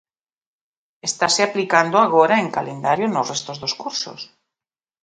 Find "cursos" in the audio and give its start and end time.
3.81-4.19